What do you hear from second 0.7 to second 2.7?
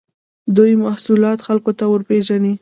محصولات خلکو ته ورپېژني.